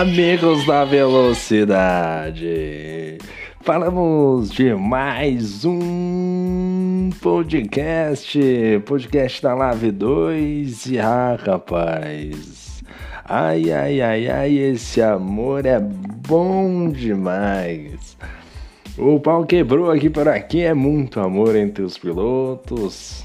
amigos 0.00 0.64
da 0.64 0.82
velocidade. 0.82 2.48
Falamos 3.60 4.50
de 4.50 4.74
mais 4.74 5.62
um 5.66 7.10
podcast, 7.20 8.40
podcast 8.86 9.42
da 9.42 9.54
Live 9.54 9.90
2. 9.90 10.86
E 10.86 10.98
ah, 10.98 11.38
rapaz, 11.38 12.82
ai, 13.26 13.70
ai, 13.70 14.00
ai, 14.00 14.26
ai, 14.26 14.56
esse 14.56 15.02
amor 15.02 15.66
é 15.66 15.78
bom 15.78 16.88
demais. 16.88 18.16
O 18.96 19.20
pau 19.20 19.44
quebrou 19.44 19.90
aqui 19.90 20.08
por 20.08 20.26
aqui, 20.28 20.62
é 20.62 20.72
muito 20.72 21.20
amor 21.20 21.54
entre 21.54 21.82
os 21.84 21.98
pilotos. 21.98 23.22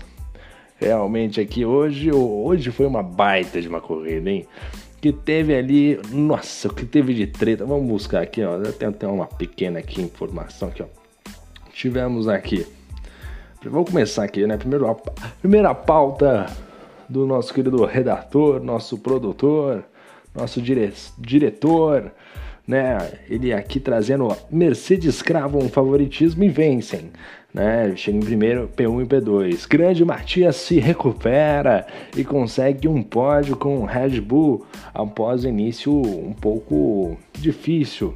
Realmente 0.77 1.39
aqui 1.39 1.63
hoje, 1.63 2.11
hoje 2.11 2.69
foi 2.69 2.85
uma 2.85 3.01
baita 3.01 3.61
de 3.61 3.69
uma 3.69 3.79
corrida, 3.79 4.29
hein? 4.29 4.45
Que 5.05 5.13
teve 5.13 5.53
ali, 5.53 6.01
nossa, 6.11 6.67
o 6.67 6.73
que 6.73 6.83
teve 6.83 7.13
de 7.13 7.27
treta. 7.27 7.63
Vamos 7.63 7.87
buscar 7.87 8.23
aqui, 8.23 8.43
ó. 8.43 8.55
Eu 8.55 8.73
tenho 8.73 8.89
até 8.89 9.05
uma 9.05 9.27
pequena 9.27 9.77
aqui 9.77 10.01
informação 10.01 10.69
aqui, 10.69 10.81
ó. 10.81 10.87
Tivemos 11.71 12.27
aqui. 12.27 12.65
Vamos 13.63 13.91
começar 13.91 14.23
aqui, 14.23 14.47
né? 14.47 14.57
Primeiro, 14.57 14.89
a 14.89 14.95
primeira 15.39 15.75
pauta 15.75 16.47
do 17.07 17.27
nosso 17.27 17.53
querido 17.53 17.85
redator, 17.85 18.59
nosso 18.63 18.97
produtor, 18.97 19.85
nosso 20.33 20.59
dire 20.59 20.91
diretor, 21.19 22.11
né? 22.67 22.97
Ele 23.29 23.53
aqui 23.53 23.79
trazendo 23.79 24.35
Mercedes 24.51 25.21
cravam 25.21 25.61
um 25.61 25.69
favoritismo 25.69 26.43
e 26.43 26.49
vencem 26.49 27.11
né? 27.55 27.95
Chega 27.95 28.17
em 28.17 28.21
primeiro 28.21 28.69
P1 28.75 29.03
e 29.03 29.05
P2. 29.05 29.65
Grande 29.67 30.03
Matias 30.03 30.57
se 30.57 30.77
recupera 30.77 31.87
e 32.15 32.21
consegue 32.21 32.85
um 32.85 33.01
pódio 33.01 33.55
com 33.55 33.77
o 33.77 33.85
Red 33.85 34.19
Bull 34.19 34.65
após 34.93 35.45
início 35.45 35.93
um 35.93 36.33
pouco 36.33 37.17
difícil 37.31 38.13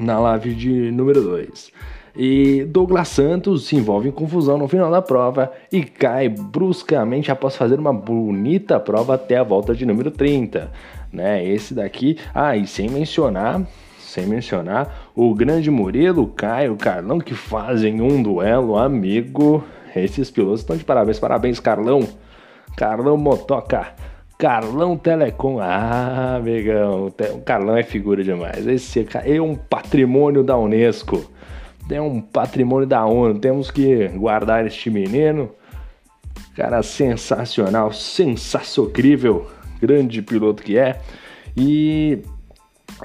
na 0.00 0.18
live 0.18 0.52
de 0.54 0.90
número 0.90 1.22
2. 1.22 1.70
E 2.16 2.64
Douglas 2.64 3.08
Santos 3.08 3.66
se 3.66 3.76
envolve 3.76 4.08
em 4.08 4.12
confusão 4.12 4.58
no 4.58 4.66
final 4.66 4.90
da 4.90 5.00
prova 5.00 5.52
e 5.70 5.84
cai 5.84 6.28
bruscamente 6.28 7.30
após 7.30 7.56
fazer 7.56 7.78
uma 7.78 7.92
bonita 7.92 8.80
prova 8.80 9.14
até 9.14 9.36
a 9.36 9.44
volta 9.44 9.72
de 9.72 9.86
número 9.86 10.10
30. 10.10 10.70
Né? 11.14 11.46
Esse 11.46 11.74
daqui, 11.74 12.18
ah, 12.34 12.56
e 12.56 12.66
sem 12.66 12.90
mencionar 12.90 13.62
sem 14.14 14.26
mencionar 14.26 15.10
o 15.12 15.34
grande 15.34 15.72
Murilo, 15.72 16.28
Caio, 16.28 16.76
Carlão, 16.76 17.18
que 17.18 17.34
fazem 17.34 18.00
um 18.00 18.22
duelo 18.22 18.78
amigo. 18.78 19.64
Esses 19.94 20.30
pilotos 20.30 20.60
estão 20.60 20.76
de 20.76 20.84
parabéns, 20.84 21.18
parabéns, 21.18 21.58
Carlão. 21.58 22.06
Carlão 22.76 23.16
Motoca, 23.16 23.88
Carlão 24.38 24.96
Telecom. 24.96 25.58
Ah, 25.60 26.36
amigão, 26.36 27.06
o 27.06 27.40
Carlão 27.40 27.76
é 27.76 27.82
figura 27.82 28.22
demais. 28.22 28.66
Esse 28.66 29.04
é 29.24 29.40
um 29.40 29.56
patrimônio 29.56 30.44
da 30.44 30.56
Unesco. 30.56 31.24
É 31.90 32.00
um 32.00 32.20
patrimônio 32.20 32.86
da 32.86 33.04
ONU. 33.04 33.38
Temos 33.40 33.70
que 33.70 34.08
guardar 34.08 34.64
este 34.64 34.90
menino. 34.90 35.50
Cara 36.56 36.82
sensacional, 36.82 37.92
sensacional, 37.92 38.90
grande 39.80 40.22
piloto 40.22 40.62
que 40.62 40.78
é. 40.78 41.00
E 41.56 42.22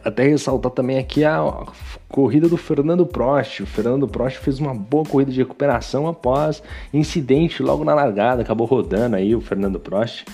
até 0.03 0.23
ressaltar 0.23 0.71
também 0.71 0.97
aqui 0.97 1.23
a 1.23 1.65
corrida 2.07 2.47
do 2.47 2.57
Fernando 2.57 3.05
Prost. 3.05 3.61
O 3.61 3.65
Fernando 3.65 4.07
Prost 4.07 4.37
fez 4.37 4.59
uma 4.59 4.73
boa 4.73 5.03
corrida 5.03 5.31
de 5.31 5.39
recuperação 5.39 6.07
após 6.07 6.61
incidente 6.93 7.61
logo 7.63 7.83
na 7.83 7.93
largada, 7.93 8.41
acabou 8.41 8.67
rodando 8.67 9.15
aí 9.15 9.35
o 9.35 9.41
Fernando 9.41 9.79
Prost, 9.79 10.25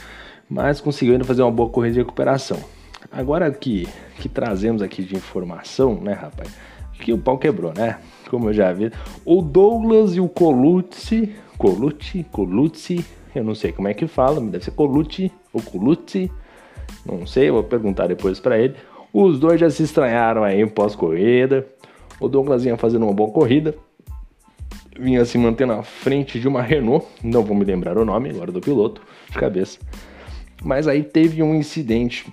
mas 0.50 0.82
conseguiu 0.82 1.14
ainda 1.14 1.26
fazer 1.26 1.42
uma 1.42 1.52
boa 1.52 1.70
corrida 1.70 1.94
de 1.94 2.00
recuperação. 2.00 2.58
Agora 3.12 3.52
que, 3.52 3.88
que 4.20 4.28
trazemos 4.28 4.82
aqui 4.82 5.04
de 5.04 5.16
informação, 5.16 5.96
né, 6.02 6.14
rapaz? 6.14 6.50
Que 7.00 7.14
o 7.14 7.18
pau 7.18 7.38
quebrou, 7.38 7.74
né? 7.74 7.98
Como 8.30 8.50
eu 8.50 8.54
já 8.54 8.72
vi. 8.74 8.92
O 9.24 9.42
Douglas 9.42 10.16
e 10.16 10.20
o 10.20 10.28
Colucci, 10.28 11.36
Colucci, 11.58 12.26
Colucci, 12.32 13.06
eu 13.36 13.44
não 13.44 13.56
sei 13.56 13.72
como 13.72 13.88
é 13.88 13.94
que 13.94 14.08
fala, 14.08 14.42
deve 14.42 14.64
ser 14.64 14.72
Colucci 14.72 15.32
ou 15.54 15.62
Colucci, 15.62 16.32
não 17.06 17.26
sei, 17.26 17.52
vou 17.52 17.64
perguntar 17.64 18.08
depois 18.08 18.40
para 18.40 18.58
ele 18.58 18.76
os 19.18 19.40
dois 19.40 19.58
já 19.58 19.70
se 19.70 19.82
estranharam 19.82 20.44
aí 20.44 20.66
pós-corrida. 20.66 21.66
O 22.20 22.28
Douglas 22.28 22.64
vinha 22.64 22.76
fazendo 22.76 23.04
uma 23.06 23.14
boa 23.14 23.32
corrida. 23.32 23.74
Vinha 25.00 25.24
se 25.24 25.38
mantendo 25.38 25.72
à 25.72 25.84
frente 25.84 26.38
de 26.38 26.50
uma 26.50 26.62
Renault. 26.62 27.08
Não 27.24 27.42
vou 27.42 27.56
me 27.56 27.64
lembrar 27.64 27.98
o 27.98 28.04
nome 28.04 28.30
agora 28.30 28.52
do 28.52 28.60
piloto, 28.60 29.02
de 29.32 29.38
cabeça. 29.38 29.80
Mas 30.62 30.86
aí 30.86 31.02
teve 31.02 31.42
um 31.42 31.56
incidente. 31.56 32.30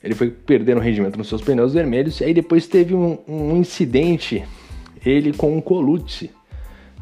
Ele 0.00 0.14
foi 0.14 0.30
perdendo 0.30 0.80
rendimento 0.80 1.16
nos 1.16 1.28
seus 1.28 1.42
pneus 1.42 1.74
vermelhos. 1.74 2.20
E 2.20 2.24
aí 2.24 2.34
depois 2.34 2.68
teve 2.68 2.94
um, 2.94 3.18
um 3.26 3.56
incidente. 3.56 4.44
Ele 5.04 5.32
com 5.32 5.58
o 5.58 5.60
Colucci, 5.60 6.30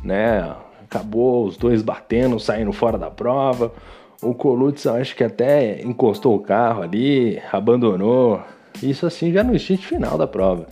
né? 0.02 0.56
Acabou 0.90 1.46
os 1.46 1.56
dois 1.56 1.82
batendo, 1.82 2.40
saindo 2.40 2.72
fora 2.72 2.98
da 2.98 3.08
prova. 3.08 3.72
O 4.20 4.34
Colucci 4.34 4.88
acho 4.88 5.14
que 5.14 5.22
até 5.22 5.80
encostou 5.82 6.34
o 6.34 6.40
carro 6.40 6.82
ali, 6.82 7.40
abandonou. 7.52 8.42
Isso 8.82 9.06
assim 9.06 9.32
já 9.32 9.44
no 9.44 9.54
instinto 9.54 9.86
final 9.86 10.18
da 10.18 10.26
prova. 10.26 10.66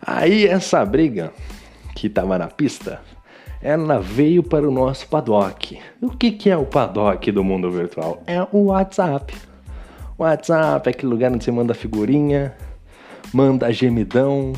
Aí 0.00 0.46
essa 0.46 0.84
briga 0.84 1.32
que 1.92 2.06
estava 2.06 2.38
na 2.38 2.46
pista, 2.46 3.00
ela 3.60 3.98
veio 3.98 4.44
para 4.44 4.68
o 4.68 4.70
nosso 4.70 5.08
paddock. 5.08 5.76
O 6.00 6.10
que, 6.10 6.30
que 6.30 6.50
é 6.50 6.56
o 6.56 6.64
paddock 6.64 7.32
do 7.32 7.42
mundo 7.42 7.68
virtual? 7.68 8.22
É 8.28 8.46
o 8.52 8.66
WhatsApp. 8.66 9.34
WhatsApp 10.16 10.88
é 10.88 10.90
aquele 10.92 11.10
lugar 11.10 11.32
onde 11.32 11.42
você 11.42 11.50
manda 11.50 11.74
figurinha, 11.74 12.54
manda 13.32 13.72
gemidão, 13.72 14.52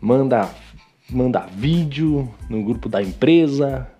manda, 0.00 0.48
manda 1.10 1.40
vídeo 1.54 2.32
no 2.48 2.64
grupo 2.64 2.88
da 2.88 3.02
empresa, 3.02 3.91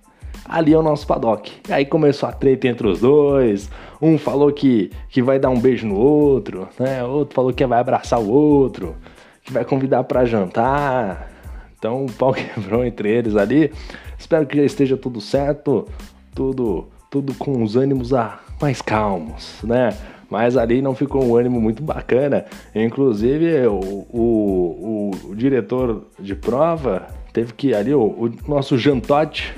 ali 0.53 0.75
é 0.75 0.79
o 0.79 0.83
nosso 0.83 1.07
paddock. 1.07 1.51
E 1.67 1.73
aí 1.73 1.87
começou 1.87 2.29
a 2.29 2.33
treta 2.33 2.69
entre 2.69 2.87
os 2.87 3.01
dois. 3.01 3.71
Um 4.01 4.19
falou 4.19 4.53
que, 4.53 4.91
que 5.09 5.23
vai 5.23 5.39
dar 5.39 5.49
um 5.49 5.59
beijo 5.59 5.87
no 5.87 5.97
outro, 5.97 6.69
né? 6.79 7.03
Outro 7.03 7.35
falou 7.35 7.53
que 7.55 7.65
vai 7.65 7.81
abraçar 7.81 8.21
o 8.21 8.29
outro, 8.29 8.95
que 9.43 9.51
vai 9.53 9.65
convidar 9.65 10.05
para 10.05 10.27
jantar. 10.27 11.33
Então 11.79 12.05
o 12.05 12.13
pau 12.13 12.35
quebrou 12.55 12.85
entre 12.85 13.09
eles 13.11 13.35
ali. 13.35 13.73
Espero 14.19 14.47
que 14.47 14.59
já 14.59 14.65
esteja 14.65 14.97
tudo 14.97 15.23
certo, 15.23 15.89
tudo, 16.35 16.87
tudo 17.11 17.33
com 17.35 17.63
os 17.63 17.75
ânimos 17.75 18.13
ah, 18.13 18.39
mais 18.61 18.83
calmos, 18.83 19.57
né? 19.65 19.97
Mas 20.29 20.57
ali 20.57 20.83
não 20.83 20.95
ficou 20.95 21.25
um 21.25 21.35
ânimo 21.35 21.61
muito 21.61 21.83
bacana. 21.83 22.45
Inclusive 22.75 23.67
o, 23.67 24.07
o, 24.11 25.11
o, 25.27 25.31
o 25.31 25.35
diretor 25.35 26.05
de 26.19 26.35
prova 26.35 27.07
teve 27.33 27.55
que 27.55 27.75
ali, 27.75 27.95
o, 27.95 28.03
o 28.03 28.33
nosso 28.47 28.77
Jantote, 28.77 29.55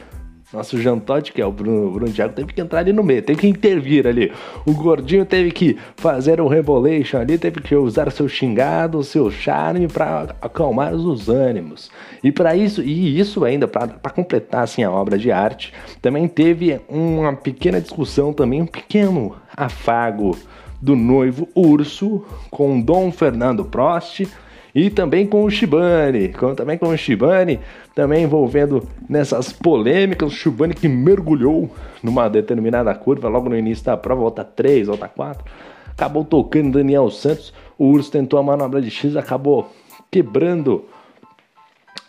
nosso 0.54 0.81
Jantote, 0.81 1.32
que 1.32 1.42
é 1.42 1.47
o 1.47 1.50
Bruno, 1.50 1.91
Bruno 1.91 2.12
Thiago, 2.12 2.32
teve 2.32 2.53
que 2.53 2.60
entrar 2.60 2.78
ali 2.81 2.92
no 2.92 3.03
meio, 3.03 3.22
teve 3.22 3.41
que 3.41 3.48
intervir 3.48 4.06
ali. 4.06 4.32
O 4.65 4.72
gordinho 4.72 5.26
teve 5.26 5.50
que 5.50 5.76
fazer 5.97 6.41
um 6.41 6.47
rebolation 6.47 7.19
ali, 7.19 7.37
teve 7.37 7.60
que 7.60 7.75
usar 7.75 8.10
seu 8.12 8.28
xingado, 8.28 9.03
seu 9.03 9.31
charme 9.31 9.88
para 9.88 10.34
acalmar 10.41 10.94
os 10.94 11.28
ânimos. 11.28 11.91
E 12.23 12.31
para 12.31 12.55
isso, 12.55 12.82
e 12.82 13.19
isso 13.19 13.44
ainda, 13.44 13.67
para 13.67 13.88
completar 14.11 14.62
assim 14.62 14.84
a 14.84 14.90
obra 14.90 15.19
de 15.19 15.32
arte, 15.32 15.73
também 16.00 16.28
teve 16.28 16.81
uma 16.88 17.34
pequena 17.34 17.81
discussão, 17.81 18.32
também 18.32 18.62
um 18.62 18.67
pequeno 18.67 19.34
afago 19.56 20.37
do 20.81 20.94
noivo 20.94 21.49
urso 21.55 22.25
com 22.50 22.81
Dom 22.81 23.11
Fernando 23.11 23.64
Prost 23.64 24.26
e 24.75 24.91
também 24.91 25.26
com 25.26 25.44
o 25.44 25.50
Shibane, 25.50 26.31
com, 26.31 26.55
também 26.55 26.76
com 26.76 26.88
o 26.88 26.97
Shibane, 26.97 27.61
também 27.94 28.25
envolvendo 28.25 28.87
nessas 29.09 29.53
polêmicas, 29.53 30.32
o 30.32 30.35
Shibane 30.35 30.75
que 30.75 30.88
mergulhou 30.88 31.71
numa 32.03 32.29
determinada 32.29 32.93
curva 32.94 33.29
logo 33.29 33.49
no 33.49 33.56
início 33.56 33.85
da 33.85 33.97
prova, 33.97 34.23
volta 34.23 34.43
3, 34.43 34.88
volta 34.88 35.06
4, 35.06 35.44
acabou 35.93 36.25
tocando 36.25 36.73
Daniel 36.73 37.09
Santos, 37.11 37.55
o 37.79 37.87
Urso 37.87 38.11
tentou 38.11 38.38
a 38.38 38.43
manobra 38.43 38.82
de 38.82 38.91
X, 38.91 39.15
acabou 39.17 39.71
quebrando 40.11 40.85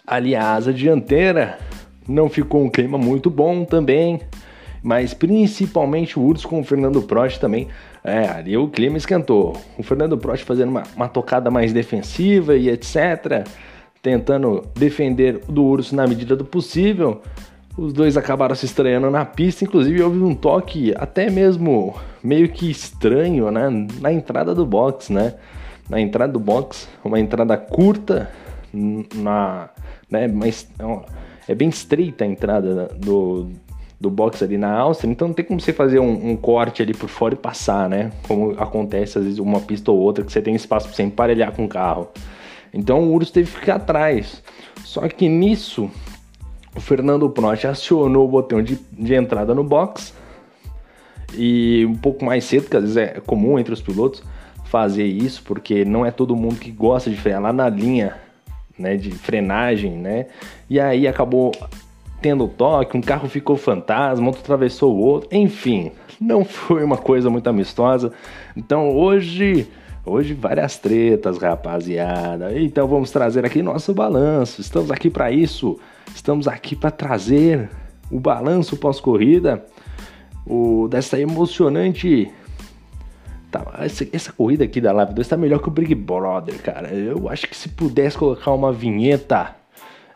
ali 0.06 0.36
a 0.36 0.54
asa 0.54 0.74
dianteira, 0.74 1.60
não 2.08 2.30
ficou 2.30 2.64
um 2.64 2.70
clima 2.70 2.98
muito 2.98 3.30
bom 3.30 3.64
também, 3.64 4.20
mas 4.86 5.16
principalmente 5.16 6.20
o 6.20 6.22
Urso 6.22 6.48
com 6.48 6.60
o 6.60 6.64
Fernando 6.64 7.02
Prost 7.02 7.40
também 7.40 7.68
é, 8.04 8.28
ali 8.28 8.56
o 8.56 8.68
clima 8.68 8.98
esquentou. 8.98 9.58
O 9.80 9.82
Fernando 9.82 10.16
Prost 10.16 10.46
fazendo 10.46 10.70
uma, 10.70 10.84
uma 10.96 11.08
tocada 11.08 11.50
mais 11.50 11.74
defensiva 11.74 12.56
e 12.56 12.70
etc. 12.70 13.48
Tentando 14.00 14.64
defender 14.76 15.40
do 15.50 15.64
urso 15.64 15.96
na 15.96 16.06
medida 16.06 16.36
do 16.36 16.46
possível. 16.46 17.20
Os 17.76 17.94
dois 17.94 18.16
acabaram 18.16 18.54
se 18.54 18.68
estranhando 18.68 19.10
na 19.10 19.26
pista, 19.26 19.64
inclusive 19.64 20.04
houve 20.04 20.20
um 20.20 20.36
toque 20.36 20.94
até 20.96 21.32
mesmo 21.32 21.96
meio 22.24 22.48
que 22.50 22.70
estranho 22.70 23.50
né? 23.50 23.68
na 24.00 24.14
entrada 24.14 24.54
do 24.54 24.68
box, 24.68 25.12
né? 25.12 25.34
Na 25.90 26.00
entrada 26.00 26.32
do 26.32 26.40
box, 26.40 26.88
uma 27.04 27.20
entrada 27.20 27.58
curta, 27.58 28.30
na, 28.72 29.68
né? 30.12 30.28
Mas 30.28 30.68
é 31.48 31.56
bem 31.56 31.70
estreita 31.70 32.24
a 32.24 32.28
entrada 32.28 32.88
do, 32.96 33.50
do 34.00 34.10
box 34.10 34.44
ali 34.44 34.58
na 34.58 34.72
Áustria, 34.72 35.10
então 35.10 35.30
não 35.30 35.36
tem 35.36 35.46
como 35.46 35.60
você 35.60 35.72
fazer 35.72 36.00
um, 36.00 36.32
um, 36.32 36.36
corte 36.36 36.82
ali 36.82 36.94
por 36.94 37.10
fora 37.10 37.34
e 37.34 37.38
passar, 37.38 37.90
né? 37.90 38.12
Como 38.28 38.52
acontece 38.60 39.18
às 39.18 39.24
vezes 39.24 39.40
uma 39.40 39.62
pista 39.62 39.92
ou 39.92 39.98
outra 39.98 40.24
que 40.24 40.32
você 40.32 40.42
tem 40.42 40.54
espaço 40.54 40.88
para 40.88 40.96
você 40.96 41.04
emparelhar 41.04 41.54
com 41.54 41.66
o 41.66 41.68
carro. 41.68 42.10
Então 42.74 43.04
o 43.04 43.14
Urso 43.14 43.32
teve 43.32 43.50
que 43.50 43.60
ficar 43.60 43.76
atrás. 43.76 44.44
Só 44.84 45.08
que 45.08 45.30
nisso 45.30 45.90
o 46.76 46.82
Fernando 46.82 47.30
Prost 47.30 47.66
acionou 47.66 48.26
o 48.26 48.28
botão 48.28 48.62
de, 48.62 48.78
de 48.92 49.14
entrada 49.14 49.56
no 49.56 49.64
box 49.64 50.14
e 51.34 51.86
um 51.86 51.96
pouco 51.96 52.26
mais 52.26 52.44
cedo, 52.44 52.70
que 52.70 52.76
às 52.76 52.84
vezes 52.84 52.98
é 52.98 53.22
comum 53.26 53.58
entre 53.58 53.74
os 53.74 53.82
pilotos 53.82 54.22
fazer 54.66 55.06
isso, 55.06 55.42
porque 55.44 55.86
não 55.86 56.06
é 56.06 56.12
todo 56.12 56.36
mundo 56.36 56.56
que 56.56 56.72
gosta 56.72 57.10
de 57.10 57.16
frear 57.16 57.42
lá 57.42 57.54
na 57.54 57.70
linha 57.70 58.18
né, 58.78 58.98
de 58.98 59.12
frenagem, 59.12 59.92
né? 59.92 60.26
E 60.70 60.80
aí 60.80 61.08
acabou 61.08 61.52
tendo 62.26 62.48
toque, 62.48 62.98
um 62.98 63.02
carro 63.02 63.30
ficou 63.30 63.56
fantasma, 63.56 64.26
outro 64.26 64.42
atravessou 64.42 64.96
o 64.96 65.00
outro, 65.00 65.30
enfim, 65.32 65.92
não 66.20 66.44
foi 66.44 66.84
uma 66.84 66.98
coisa 66.98 67.30
muito 67.30 67.48
amistosa. 67.48 68.12
Então 68.58 68.90
hoje, 68.90 69.68
hoje 70.04 70.34
várias 70.34 70.76
tretas, 70.76 71.38
rapaziada. 71.38 72.60
Então 72.60 72.88
vamos 72.88 73.12
trazer 73.12 73.46
aqui 73.46 73.62
nosso 73.62 73.94
balanço. 73.94 74.60
Estamos 74.60 74.90
aqui 74.90 75.08
para 75.08 75.32
isso. 75.32 75.78
Estamos 76.16 76.48
aqui 76.48 76.76
para 76.76 76.90
trazer 76.90 77.70
o 78.10 78.20
balanço 78.20 78.76
pós-corrida, 78.76 79.64
o 80.48 80.88
dessa 80.88 81.20
emocionante 81.20 82.32
Tá, 83.52 83.64
essa, 83.78 84.06
essa, 84.12 84.34
corrida 84.34 84.66
aqui 84.66 84.82
da 84.82 84.92
Live 84.92 85.14
2 85.14 85.28
tá 85.28 85.38
melhor 85.38 85.62
que 85.62 85.68
o 85.70 85.72
Big 85.72 85.94
Brother, 85.94 86.60
cara. 86.62 86.90
Eu 86.90 87.30
acho 87.30 87.48
que 87.48 87.56
se 87.56 87.70
pudesse 87.70 88.18
colocar 88.18 88.52
uma 88.52 88.74
vinheta 88.74 89.56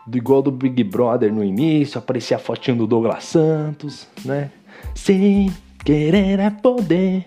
do 0.10 0.18
igual 0.18 0.42
do 0.42 0.52
Big 0.52 0.84
Brother 0.84 1.32
no 1.32 1.44
início, 1.44 2.00
aparecer 2.00 2.34
a 2.34 2.40
fotinho 2.40 2.78
do 2.78 2.88
Douglas 2.88 3.26
Santos, 3.26 4.08
né? 4.26 4.50
Sem 4.96 5.54
querer 5.86 6.40
é 6.40 6.50
poder. 6.50 7.26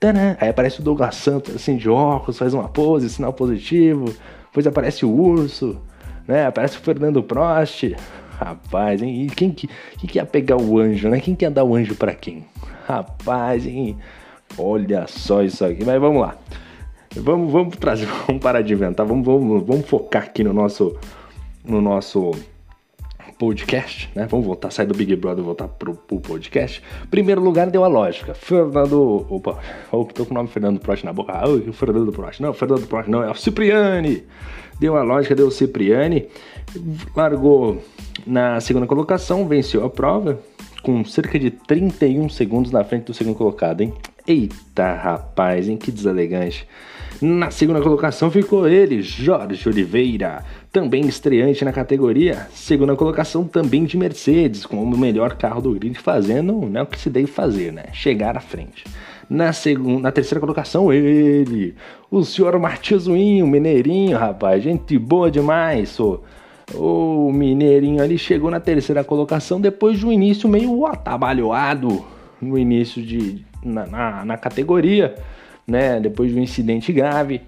Tadã. 0.00 0.36
Aí 0.40 0.48
aparece 0.48 0.80
o 0.80 0.82
Douglas 0.82 1.16
Santos 1.16 1.54
assim 1.54 1.76
de 1.76 1.88
óculos, 1.88 2.38
faz 2.38 2.54
uma 2.54 2.68
pose, 2.68 3.08
sinal 3.08 3.32
positivo. 3.32 4.06
Depois 4.46 4.66
aparece 4.66 5.04
o 5.04 5.10
urso, 5.10 5.78
né? 6.26 6.46
Aparece 6.46 6.78
o 6.78 6.80
Fernando 6.80 7.22
Prost. 7.22 7.94
Rapaz, 8.38 9.02
hein? 9.02 9.24
E 9.24 9.30
quem 9.30 9.50
que, 9.50 9.68
quem 9.98 10.08
que 10.08 10.18
ia 10.18 10.26
pegar 10.26 10.56
o 10.56 10.78
anjo, 10.78 11.08
né? 11.08 11.20
Quem 11.20 11.34
que 11.34 11.44
ia 11.44 11.50
dar 11.50 11.64
o 11.64 11.74
anjo 11.74 11.94
para 11.94 12.14
quem? 12.14 12.46
Rapaz, 12.86 13.66
hein? 13.66 13.96
Olha 14.58 15.06
só 15.06 15.42
isso 15.42 15.64
aqui, 15.64 15.84
mas 15.84 16.00
vamos 16.00 16.22
lá. 16.22 16.36
Vamos, 17.14 17.50
vamos 17.50 17.76
trazer, 17.76 18.06
vamos 18.26 18.42
parar 18.42 18.62
de 18.62 18.72
inventar, 18.72 19.06
vamos, 19.06 19.24
vamos, 19.24 19.66
vamos 19.66 19.88
focar 19.88 20.24
aqui 20.24 20.44
no 20.44 20.52
nosso, 20.52 20.96
no 21.66 21.80
nosso 21.80 22.32
podcast, 23.38 24.10
né? 24.14 24.26
Vamos 24.30 24.46
voltar, 24.46 24.70
sair 24.70 24.86
do 24.86 24.94
Big 24.94 25.14
Brother 25.16 25.42
e 25.42 25.44
voltar 25.44 25.68
pro, 25.68 25.94
pro 25.94 26.20
podcast. 26.20 26.82
Primeiro 27.10 27.40
lugar 27.40 27.70
deu 27.70 27.84
a 27.84 27.88
lógica. 27.88 28.34
Fernando. 28.34 29.26
Opa, 29.28 29.58
tô 30.14 30.24
com 30.24 30.32
o 30.32 30.34
nome 30.34 30.48
Fernando 30.48 30.80
Prost 30.80 31.04
na 31.04 31.12
boca. 31.12 31.32
Ah, 31.32 31.48
o 31.48 31.72
Fernando 31.72 32.12
Prost. 32.12 32.40
Não, 32.40 32.52
Fernando 32.52 32.86
Prost 32.86 33.08
não, 33.08 33.22
é 33.22 33.30
o 33.30 33.34
Cipriani. 33.34 34.24
Deu 34.80 34.96
a 34.96 35.02
lógica, 35.02 35.34
deu 35.34 35.48
o 35.48 35.50
Cipriani. 35.50 36.28
Largou 37.14 37.82
na 38.26 38.60
segunda 38.60 38.86
colocação, 38.86 39.46
venceu 39.46 39.84
a 39.84 39.90
prova 39.90 40.38
com 40.82 41.04
cerca 41.04 41.38
de 41.38 41.50
31 41.50 42.28
segundos 42.28 42.70
na 42.70 42.84
frente 42.84 43.06
do 43.06 43.14
segundo 43.14 43.34
colocado, 43.34 43.80
hein? 43.80 43.92
Eita, 44.26 44.94
rapaz, 44.94 45.68
hein? 45.68 45.76
Que 45.76 45.90
deselegante. 45.90 46.66
Na 47.20 47.50
segunda 47.50 47.80
colocação 47.80 48.30
ficou 48.30 48.68
ele, 48.68 49.02
Jorge 49.02 49.68
Oliveira, 49.68 50.44
também 50.76 51.06
estreante 51.06 51.64
na 51.64 51.72
categoria. 51.72 52.48
Segunda 52.52 52.94
colocação 52.94 53.44
também 53.44 53.86
de 53.86 53.96
Mercedes, 53.96 54.66
como 54.66 54.82
o 54.82 54.98
melhor 54.98 55.34
carro 55.34 55.62
do 55.62 55.72
grid, 55.72 55.98
fazendo 55.98 56.52
né, 56.66 56.82
o 56.82 56.86
que 56.86 57.00
se 57.00 57.08
deve 57.08 57.28
fazer, 57.28 57.72
né? 57.72 57.84
Chegar 57.94 58.36
à 58.36 58.40
frente. 58.40 58.84
Na, 59.28 59.54
segunda, 59.54 60.02
na 60.02 60.12
terceira 60.12 60.38
colocação, 60.38 60.92
ele, 60.92 61.74
o 62.10 62.22
senhor 62.22 62.58
Martizuinho, 62.58 63.46
mineirinho, 63.46 64.18
rapaz, 64.18 64.62
gente 64.62 64.98
boa 64.98 65.30
demais, 65.30 65.98
o, 65.98 66.20
o 66.74 67.32
mineirinho 67.32 68.02
ali 68.02 68.18
chegou 68.18 68.50
na 68.50 68.60
terceira 68.60 69.02
colocação 69.02 69.58
depois 69.58 69.98
de 69.98 70.04
um 70.04 70.12
início 70.12 70.46
meio 70.46 70.84
atabalhoado 70.84 72.04
no 72.38 72.58
início 72.58 73.02
de, 73.02 73.42
na, 73.64 73.86
na, 73.86 74.24
na 74.26 74.36
categoria, 74.36 75.14
né? 75.66 75.98
Depois 76.00 76.30
de 76.30 76.38
um 76.38 76.42
incidente 76.42 76.92
grave, 76.92 77.40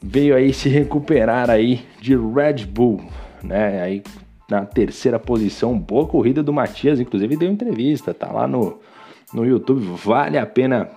veio 0.00 0.34
aí 0.34 0.52
se 0.52 0.68
recuperar 0.68 1.50
aí 1.50 1.84
de 2.00 2.16
Red 2.16 2.66
Bull, 2.66 3.02
né? 3.42 3.82
Aí 3.82 4.02
na 4.48 4.64
terceira 4.64 5.18
posição, 5.18 5.78
boa 5.78 6.06
corrida 6.06 6.42
do 6.42 6.52
Matias, 6.52 6.98
inclusive 6.98 7.36
deu 7.36 7.50
entrevista, 7.50 8.14
tá 8.14 8.32
lá 8.32 8.48
no, 8.48 8.78
no 9.32 9.44
YouTube, 9.44 9.84
vale 10.02 10.38
a 10.38 10.46
pena 10.46 10.88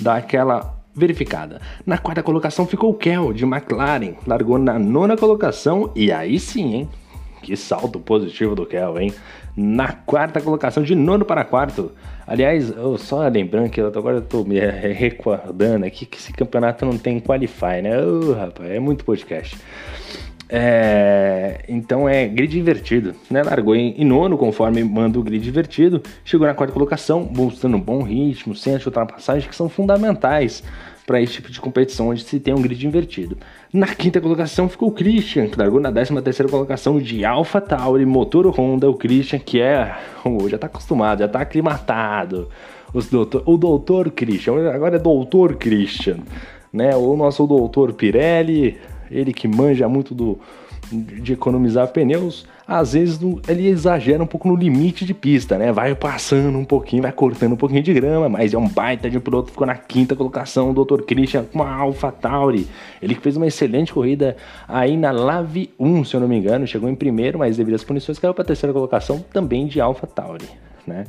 dar 0.00 0.16
aquela 0.16 0.74
verificada. 0.94 1.60
Na 1.84 1.98
quarta 1.98 2.22
colocação 2.22 2.66
ficou 2.66 2.90
o 2.90 2.94
Kel 2.94 3.32
de 3.34 3.44
McLaren, 3.44 4.14
largou 4.26 4.58
na 4.58 4.78
nona 4.78 5.16
colocação 5.16 5.92
e 5.94 6.10
aí 6.10 6.40
sim, 6.40 6.74
hein? 6.74 6.88
Que 7.46 7.56
salto 7.56 8.00
positivo 8.00 8.56
do 8.56 8.66
Kel, 8.66 8.98
hein? 8.98 9.14
Na 9.56 9.92
quarta 9.92 10.40
colocação, 10.40 10.82
de 10.82 10.96
nono 10.96 11.24
para 11.24 11.44
quarto, 11.44 11.92
Aliás, 12.26 12.70
eu 12.70 12.98
só 12.98 13.28
lembrando 13.28 13.70
que 13.70 13.80
eu 13.80 13.86
agora 13.86 14.20
tô 14.20 14.42
me 14.42 14.58
recordando 14.58 15.86
aqui 15.86 16.04
que 16.04 16.18
esse 16.18 16.32
campeonato 16.32 16.84
não 16.84 16.98
tem 16.98 17.20
qualify, 17.20 17.80
né? 17.80 17.92
Rapaz, 18.36 18.68
é 18.68 18.80
muito 18.80 19.04
podcast. 19.04 19.56
É, 20.48 21.64
então 21.68 22.08
é 22.08 22.26
grid 22.26 22.58
invertido, 22.58 23.14
né? 23.30 23.44
Largou 23.44 23.76
em, 23.76 23.94
em, 23.96 24.04
nono, 24.04 24.36
conforme 24.36 24.82
manda 24.82 25.20
o 25.20 25.22
grid 25.22 25.48
invertido, 25.48 26.02
chegou 26.24 26.48
na 26.48 26.54
quarta 26.54 26.72
colocação, 26.72 27.30
mostrando 27.32 27.76
um 27.76 27.80
bom 27.80 28.02
ritmo, 28.02 28.56
sem 28.56 28.74
as 28.74 28.84
ultrapassagens 28.84 29.46
que 29.46 29.54
são 29.54 29.68
fundamentais 29.68 30.64
para 31.06 31.22
esse 31.22 31.34
tipo 31.34 31.48
de 31.48 31.60
competição 31.60 32.08
onde 32.08 32.24
se 32.24 32.40
tem 32.40 32.52
um 32.52 32.60
grid 32.60 32.84
invertido. 32.84 33.38
Na 33.72 33.88
quinta 33.88 34.20
colocação 34.20 34.68
ficou 34.68 34.88
o 34.88 34.92
Christian, 34.92 35.48
que 35.48 35.58
largou 35.58 35.80
na 35.80 35.90
13 35.90 36.22
terceira 36.22 36.50
colocação 36.50 36.98
de 36.98 37.24
Alpha 37.24 37.60
Tauri, 37.60 38.06
motor 38.06 38.46
Honda, 38.48 38.88
o 38.88 38.94
Christian, 38.94 39.38
que 39.38 39.60
é, 39.60 39.94
oh, 40.24 40.48
já 40.48 40.56
está 40.56 40.66
acostumado, 40.66 41.18
já 41.18 41.26
está 41.26 41.40
aclimatado. 41.40 42.48
Os 42.94 43.08
doutor, 43.08 43.42
o 43.44 43.56
doutor 43.56 44.10
Christian, 44.10 44.70
agora 44.70 44.96
é 44.96 44.98
doutor 44.98 45.56
Christian, 45.56 46.18
né? 46.72 46.94
O 46.94 47.16
nosso 47.16 47.46
doutor 47.46 47.92
Pirelli, 47.92 48.78
ele 49.10 49.32
que 49.32 49.48
manja 49.48 49.88
muito 49.88 50.14
do, 50.14 50.38
de 50.90 51.32
economizar 51.32 51.88
pneus, 51.88 52.46
às 52.66 52.92
vezes 52.94 53.20
ele 53.48 53.68
exagera 53.68 54.22
um 54.22 54.26
pouco 54.26 54.48
no 54.48 54.56
limite 54.56 55.04
de 55.04 55.14
pista, 55.14 55.56
né? 55.56 55.72
Vai 55.72 55.94
passando 55.94 56.58
um 56.58 56.64
pouquinho, 56.64 57.02
vai 57.02 57.12
cortando 57.12 57.52
um 57.52 57.56
pouquinho 57.56 57.82
de 57.82 57.94
grama, 57.94 58.28
mas 58.28 58.52
é 58.52 58.58
um 58.58 58.68
baita 58.68 59.08
de 59.08 59.16
um 59.16 59.20
piloto, 59.20 59.52
ficou 59.52 59.66
na 59.66 59.76
quinta 59.76 60.16
colocação, 60.16 60.70
o 60.70 60.84
Dr. 60.84 61.02
Christian 61.02 61.44
com 61.44 61.62
a 61.62 61.72
Alpha 61.72 62.10
Tauri. 62.10 62.66
Ele 63.00 63.14
que 63.14 63.20
fez 63.20 63.36
uma 63.36 63.46
excelente 63.46 63.92
corrida 63.92 64.36
aí 64.66 64.96
na 64.96 65.12
Lave 65.12 65.70
1, 65.78 66.04
se 66.04 66.14
eu 66.14 66.20
não 66.20 66.28
me 66.28 66.36
engano, 66.36 66.66
chegou 66.66 66.88
em 66.88 66.94
primeiro, 66.94 67.38
mas 67.38 67.56
devido 67.56 67.74
às 67.74 67.84
punições 67.84 68.18
caiu 68.18 68.34
para 68.34 68.42
a 68.42 68.46
terceira 68.46 68.72
colocação 68.72 69.24
também 69.32 69.66
de 69.66 69.80
Alpha 69.80 70.06
Tauri, 70.06 70.48
né? 70.86 71.04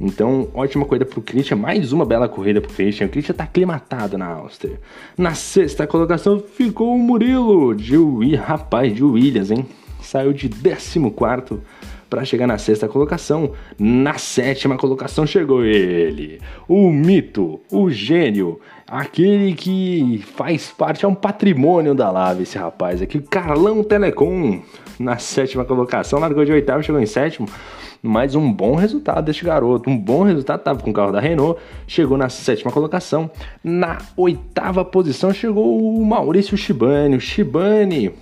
Então, 0.00 0.48
ótima 0.52 0.84
corrida 0.84 1.04
pro 1.04 1.22
Christian, 1.22 1.56
mais 1.56 1.92
uma 1.92 2.04
bela 2.04 2.28
corrida 2.28 2.60
pro 2.60 2.72
Christian. 2.72 3.06
O 3.06 3.10
Christian 3.10 3.34
tá 3.34 3.44
aclimatado 3.44 4.18
na 4.18 4.26
Áustria. 4.26 4.80
Na 5.16 5.34
sexta 5.34 5.86
colocação 5.86 6.40
ficou 6.40 6.94
o 6.94 6.98
Murilo, 6.98 7.74
de 7.74 8.34
rapaz, 8.34 8.94
de 8.94 9.04
Williams, 9.04 9.50
hein? 9.50 9.66
saiu 10.04 10.32
de 10.32 10.48
14 10.48 11.60
para 12.08 12.24
chegar 12.24 12.46
na 12.46 12.58
sexta 12.58 12.86
colocação. 12.86 13.52
Na 13.78 14.18
sétima 14.18 14.76
colocação 14.76 15.26
chegou 15.26 15.64
ele, 15.64 16.40
o 16.68 16.90
mito, 16.90 17.60
o 17.70 17.90
gênio, 17.90 18.60
aquele 18.86 19.54
que 19.54 20.22
faz 20.36 20.70
parte, 20.70 21.04
é 21.04 21.08
um 21.08 21.14
patrimônio 21.14 21.94
da 21.94 22.10
Lave, 22.10 22.42
esse 22.44 22.58
rapaz 22.58 23.02
aqui, 23.02 23.20
Carlão 23.20 23.82
Telecom, 23.82 24.60
na 24.98 25.18
sétima 25.18 25.64
colocação, 25.64 26.20
largou 26.20 26.44
de 26.44 26.52
oitavo, 26.52 26.82
chegou 26.82 27.00
em 27.00 27.06
sétimo. 27.06 27.48
Mas 28.06 28.34
um 28.34 28.52
bom 28.52 28.74
resultado 28.74 29.24
deste 29.24 29.46
garoto, 29.46 29.88
um 29.88 29.96
bom 29.96 30.24
resultado, 30.24 30.58
estava 30.58 30.78
com 30.78 30.90
o 30.90 30.92
carro 30.92 31.10
da 31.10 31.20
Renault, 31.20 31.58
chegou 31.86 32.18
na 32.18 32.28
sétima 32.28 32.70
colocação. 32.70 33.30
Na 33.64 33.96
oitava 34.14 34.84
posição 34.84 35.32
chegou 35.32 35.80
o 35.80 36.04
Maurício 36.04 36.54
Shibani. 36.54 37.16
O 37.16 37.20
Shibani 37.20 38.12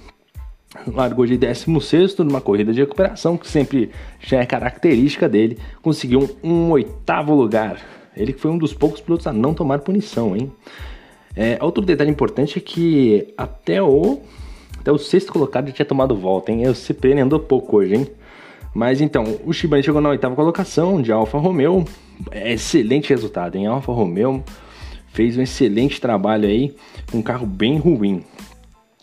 largou 0.87 1.27
de 1.27 1.37
16 1.37 2.17
numa 2.19 2.41
corrida 2.41 2.73
de 2.73 2.79
recuperação, 2.79 3.37
que 3.37 3.49
sempre 3.49 3.91
já 4.21 4.39
é 4.39 4.47
característica 4.47 5.29
dele, 5.29 5.59
conseguiu 5.83 6.31
um, 6.45 6.49
um 6.49 6.71
oitavo 6.71 7.35
lugar. 7.35 7.81
Ele 8.17 8.33
foi 8.33 8.53
um 8.53 8.59
dos 8.59 8.73
poucos 8.73 9.01
pilotos 9.01 9.27
a 9.27 9.33
não 9.33 9.53
tomar 9.53 9.81
punição, 9.81 10.37
hein? 10.37 10.53
É, 11.35 11.59
outro 11.61 11.85
detalhe 11.85 12.11
importante 12.11 12.57
é 12.57 12.61
que 12.61 13.35
até 13.37 13.83
o, 13.83 14.21
até 14.79 14.93
o 14.93 14.99
sexto 14.99 15.33
colocado 15.33 15.67
já 15.67 15.73
tinha 15.73 15.87
tomado 15.87 16.15
volta, 16.15 16.53
hein? 16.53 16.69
O 16.69 16.75
CPN 16.77 17.23
andou 17.23 17.41
pouco 17.41 17.79
hoje, 17.79 17.97
hein? 17.97 18.07
Mas 18.75 19.01
então, 19.01 19.39
o 19.45 19.53
Shibane 19.53 19.83
chegou 19.83 20.01
na 20.01 20.09
oitava 20.09 20.35
colocação 20.35 21.01
de 21.03 21.13
Alfa 21.13 21.39
Romeo. 21.39 21.85
É 22.31 22.53
excelente 22.53 23.11
resultado, 23.11 23.57
hein? 23.57 23.67
Alfa 23.67 23.93
Romeo 23.93 24.43
fez 25.13 25.37
um 25.37 25.43
excelente 25.43 26.01
trabalho 26.01 26.49
aí 26.49 26.75
com 27.11 27.19
um 27.19 27.23
carro 27.23 27.47
bem 27.47 27.79
ruim. 27.79 28.25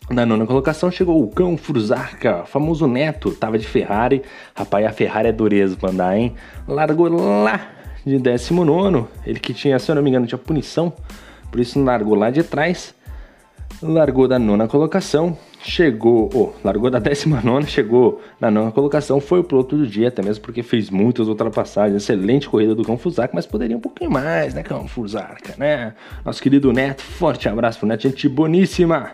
Na 0.09 0.25
nona 0.25 0.47
colocação 0.47 0.89
chegou 0.89 1.23
o 1.23 1.27
Cão 1.27 1.55
Fruzarca, 1.55 2.43
famoso 2.45 2.87
neto, 2.87 3.31
tava 3.31 3.59
de 3.59 3.67
Ferrari. 3.67 4.23
Rapaz, 4.55 4.83
a 4.83 4.91
Ferrari 4.91 5.27
é 5.27 5.31
dureza 5.31 5.75
pra 5.75 5.91
andar, 5.91 6.17
hein? 6.17 6.33
Largou 6.67 7.09
lá 7.09 7.69
de 8.03 8.17
19. 8.17 9.05
Ele 9.23 9.39
que 9.39 9.53
tinha, 9.53 9.77
se 9.77 9.91
eu 9.91 9.95
não 9.95 10.01
me 10.01 10.09
engano, 10.09 10.25
tinha 10.25 10.39
punição, 10.39 10.91
por 11.51 11.59
isso 11.59 11.79
largou 11.83 12.15
lá 12.15 12.31
de 12.31 12.41
trás. 12.41 12.95
Largou 13.83 14.27
da 14.27 14.39
nona 14.39 14.67
colocação, 14.67 15.37
chegou, 15.61 16.29
oh, 16.33 16.51
largou 16.63 16.89
da 16.89 16.99
décima 16.99 17.41
nona, 17.41 17.65
chegou 17.65 18.21
na 18.39 18.49
nona 18.49 18.71
colocação, 18.71 19.19
foi 19.19 19.39
o 19.39 19.43
piloto 19.43 19.77
do 19.77 19.85
dia, 19.85 20.07
até 20.07 20.21
mesmo 20.21 20.43
porque 20.43 20.63
fez 20.63 20.89
muitas 20.89 21.27
ultrapassagens, 21.27 22.01
excelente 22.01 22.49
corrida 22.49 22.73
do 22.73 22.83
Cão 22.83 22.97
Fusarca, 22.97 23.33
mas 23.35 23.45
poderia 23.45 23.75
um 23.75 23.81
pouquinho 23.81 24.11
mais, 24.11 24.53
né, 24.53 24.63
Cão 24.63 24.87
Fusarca, 24.87 25.55
né? 25.57 25.93
Nosso 26.25 26.41
querido 26.41 26.71
Neto, 26.71 27.01
forte 27.01 27.49
abraço 27.49 27.79
pro 27.79 27.87
Neto, 27.87 28.03
gente 28.03 28.27
boníssima. 28.29 29.11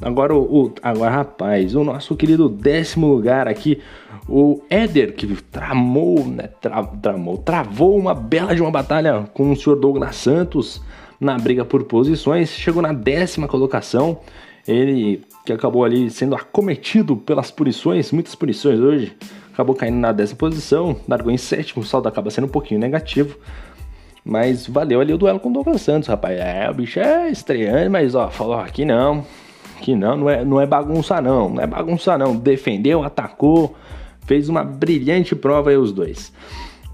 Agora, 0.00 0.34
o, 0.34 0.72
agora, 0.80 1.10
rapaz, 1.10 1.74
o 1.74 1.82
nosso 1.82 2.14
querido 2.14 2.48
décimo 2.48 3.08
lugar 3.08 3.48
aqui, 3.48 3.80
o 4.28 4.62
Éder, 4.70 5.14
que 5.14 5.26
tramou, 5.42 6.24
né, 6.24 6.50
tra, 6.60 6.84
tramou, 6.84 7.38
travou 7.38 7.98
uma 7.98 8.14
bela 8.14 8.54
de 8.54 8.62
uma 8.62 8.70
batalha 8.70 9.28
com 9.34 9.50
o 9.50 9.56
senhor 9.56 9.74
Douglas 9.76 10.14
Santos 10.14 10.80
na 11.20 11.36
briga 11.36 11.64
por 11.64 11.82
posições, 11.84 12.50
chegou 12.50 12.80
na 12.80 12.92
décima 12.92 13.48
colocação, 13.48 14.20
ele 14.68 15.24
que 15.48 15.52
acabou 15.52 15.82
ali 15.82 16.10
sendo 16.10 16.34
acometido 16.34 17.16
pelas 17.16 17.50
punições, 17.50 18.12
muitas 18.12 18.34
punições 18.34 18.78
hoje, 18.78 19.16
acabou 19.50 19.74
caindo 19.74 19.96
na 19.96 20.12
décima 20.12 20.38
posição, 20.38 20.96
largou 21.08 21.32
em 21.32 21.38
sétimo, 21.38 21.82
o 21.82 21.86
saldo 21.86 22.06
acaba 22.06 22.30
sendo 22.30 22.44
um 22.44 22.50
pouquinho 22.50 22.78
negativo, 22.78 23.34
mas 24.22 24.66
valeu 24.66 25.00
ali 25.00 25.14
o 25.14 25.16
duelo 25.16 25.40
com 25.40 25.48
o 25.48 25.52
Douglas 25.52 25.80
Santos, 25.80 26.06
rapaz. 26.06 26.38
É, 26.38 26.68
o 26.70 26.74
bicho 26.74 27.00
é 27.00 27.30
estreante, 27.30 27.88
mas 27.88 28.14
ó, 28.14 28.28
falou 28.28 28.56
aqui 28.56 28.84
não, 28.84 29.24
que 29.80 29.96
não, 29.96 30.18
não 30.18 30.28
é, 30.28 30.44
não 30.44 30.60
é 30.60 30.66
bagunça 30.66 31.18
não, 31.22 31.48
não 31.48 31.62
é 31.62 31.66
bagunça 31.66 32.18
não. 32.18 32.36
Defendeu, 32.36 33.02
atacou, 33.02 33.74
fez 34.26 34.50
uma 34.50 34.62
brilhante 34.62 35.34
prova 35.34 35.70
aí 35.70 35.78
os 35.78 35.92
dois. 35.92 36.30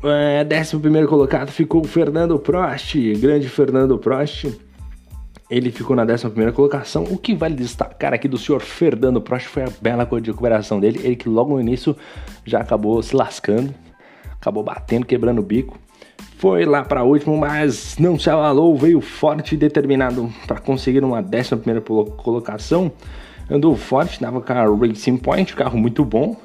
É, 0.05 0.45
décimo 0.45 0.81
primeiro 0.81 1.09
colocado 1.09 1.51
ficou 1.51 1.81
o 1.81 1.89
Fernando 1.89 2.39
Prost, 2.39 2.95
grande 3.19 3.49
Fernando 3.49 3.99
Prost. 3.99 4.47
Ele 5.51 5.71
ficou 5.71 5.95
na 5.95 6.05
décima 6.05 6.31
primeira 6.31 6.53
colocação. 6.53 7.05
O 7.05 7.19
que 7.19 7.35
vale 7.35 7.55
destacar 7.55 8.15
aqui 8.15 8.27
do 8.27 8.39
senhor 8.39 8.61
Fernando 8.61 9.21
Prost 9.21 9.47
foi 9.47 9.63
a 9.63 9.69
bela 9.81 10.07
cor 10.07 10.21
de 10.21 10.31
recuperação 10.31 10.81
dele. 10.81 11.01
Ele 11.05 11.17
que 11.17 11.29
logo 11.29 11.55
no 11.55 11.61
início 11.61 11.95
já 12.45 12.61
acabou 12.61 13.03
se 13.03 13.15
lascando, 13.15 13.75
acabou 14.41 14.63
batendo, 14.63 15.05
quebrando 15.05 15.41
o 15.41 15.43
bico. 15.43 15.79
Foi 16.39 16.65
lá 16.65 16.83
para 16.83 17.05
último, 17.05 17.37
mas 17.37 17.97
não 17.99 18.19
se 18.19 18.29
abalou, 18.29 18.77
veio 18.77 19.01
forte 19.01 19.55
e 19.55 19.59
determinado 19.59 20.33
para 20.47 20.59
conseguir 20.61 21.05
uma 21.05 21.23
décima 21.23 21.59
primeira 21.59 21.81
colocação. 21.81 22.91
Andou 23.51 23.77
forte, 23.77 24.21
dava 24.21 24.41
com 24.41 24.53
a 24.53 24.65
Racing 24.65 25.19
Point, 25.19 25.55
carro 25.55 25.79
muito 25.79 26.05
bom, 26.05 26.37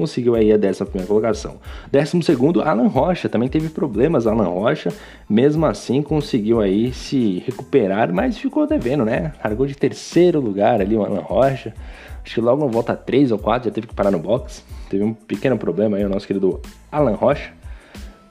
conseguiu 0.00 0.34
aí 0.34 0.50
a 0.50 0.56
décima 0.56 0.86
primeira 0.86 1.06
colocação. 1.06 1.56
Décimo 1.92 2.22
segundo, 2.22 2.62
Alan 2.62 2.88
Rocha, 2.88 3.28
também 3.28 3.48
teve 3.48 3.68
problemas, 3.68 4.26
Alan 4.26 4.48
Rocha, 4.48 4.90
mesmo 5.28 5.66
assim 5.66 6.00
conseguiu 6.00 6.60
aí 6.60 6.92
se 6.92 7.42
recuperar, 7.46 8.12
mas 8.12 8.38
ficou 8.38 8.66
devendo, 8.66 9.04
né? 9.04 9.32
Largou 9.44 9.66
de 9.66 9.76
terceiro 9.76 10.40
lugar 10.40 10.80
ali 10.80 10.96
o 10.96 11.04
Alan 11.04 11.20
Rocha, 11.20 11.74
acho 12.24 12.34
que 12.34 12.40
logo 12.40 12.64
no 12.64 12.70
volta 12.70 12.96
3 12.96 13.30
ou 13.30 13.38
4 13.38 13.68
já 13.68 13.74
teve 13.74 13.86
que 13.86 13.94
parar 13.94 14.10
no 14.10 14.18
box, 14.18 14.64
teve 14.88 15.04
um 15.04 15.12
pequeno 15.12 15.58
problema 15.58 15.98
aí 15.98 16.04
o 16.04 16.08
nosso 16.08 16.26
querido 16.26 16.60
Alan 16.90 17.14
Rocha. 17.14 17.52